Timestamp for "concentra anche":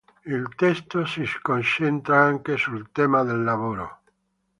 1.43-2.57